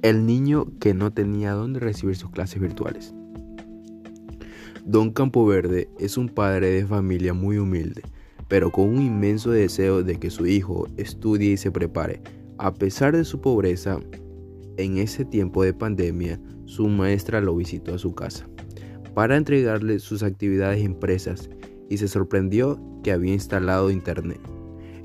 [0.00, 3.14] El niño que no tenía dónde recibir sus clases virtuales.
[4.84, 8.02] Don Campoverde es un padre de familia muy humilde,
[8.46, 12.22] pero con un inmenso deseo de que su hijo estudie y se prepare.
[12.58, 13.98] A pesar de su pobreza,
[14.76, 18.48] en ese tiempo de pandemia, su maestra lo visitó a su casa
[19.14, 21.50] para entregarle sus actividades impresas
[21.90, 24.40] y se sorprendió que había instalado internet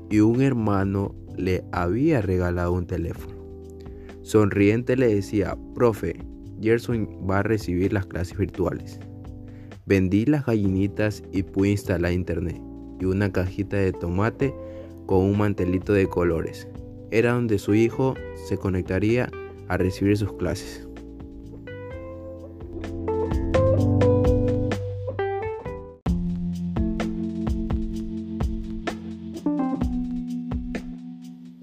[0.08, 3.33] y un hermano le había regalado un teléfono.
[4.24, 6.16] Sonriente le decía, profe,
[6.58, 8.98] Gerson va a recibir las clases virtuales.
[9.84, 12.58] Vendí las gallinitas y pude instalar internet
[12.98, 14.54] y una cajita de tomate
[15.04, 16.66] con un mantelito de colores.
[17.10, 18.14] Era donde su hijo
[18.48, 19.28] se conectaría
[19.68, 20.88] a recibir sus clases.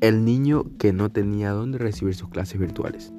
[0.01, 3.13] El niño que no tenía dónde recibir sus clases virtuales.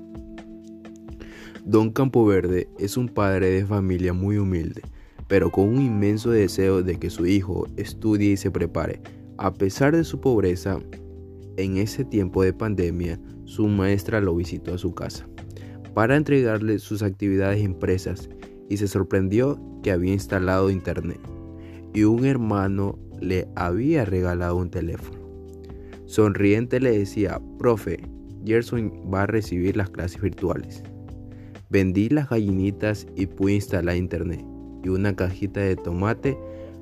[1.65, 4.83] Don Campoverde es un padre de familia muy humilde,
[5.29, 9.01] pero con un inmenso deseo de que su hijo estudie y se prepare.
[9.39, 10.81] A pesar de su pobreza,
[11.57, 15.29] en ese tiempo de pandemia, su maestra lo visitó a su casa
[15.95, 18.29] para entregarle sus actividades impresas
[18.69, 21.21] y se sorprendió que había instalado internet
[21.95, 25.22] y un hermano le había regalado un teléfono.
[26.13, 27.99] Sonriente le decía, profe,
[28.45, 30.83] Gerson va a recibir las clases virtuales.
[31.71, 34.45] Vendí las gallinitas y pude instalar internet
[34.85, 36.37] y una cajita de tomate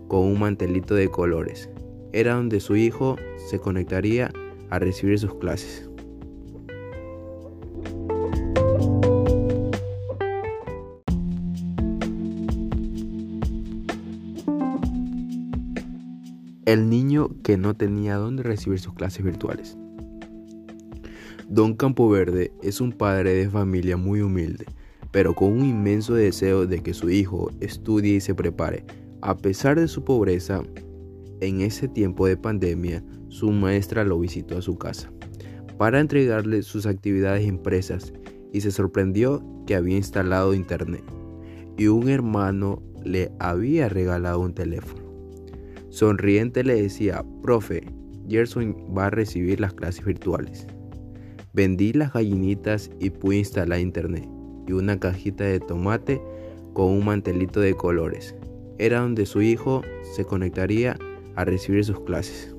[0.08, 1.70] con un mantelito de colores.
[2.12, 3.14] Era donde su hijo
[3.48, 4.32] se conectaría
[4.68, 5.88] a recibir sus clases.
[16.66, 19.78] El niño que no tenía dónde recibir sus clases virtuales.
[21.48, 24.66] Don Campoverde es un padre de familia muy humilde,
[25.10, 28.84] pero con un inmenso deseo de que su hijo estudie y se prepare.
[29.22, 30.62] A pesar de su pobreza,
[31.40, 35.10] en ese tiempo de pandemia, su maestra lo visitó a su casa
[35.78, 38.12] para entregarle sus actividades impresas
[38.52, 41.04] y se sorprendió que había instalado internet
[41.78, 45.09] y un hermano le había regalado un teléfono.
[45.90, 47.82] Sonriente le decía, profe,
[48.28, 50.66] Gerson va a recibir las clases virtuales.
[51.52, 54.28] Vendí las gallinitas y pude instalar internet
[54.68, 56.22] y una cajita de tomate
[56.74, 58.36] con un mantelito de colores.
[58.78, 59.82] Era donde su hijo
[60.14, 60.96] se conectaría
[61.34, 62.54] a recibir sus clases.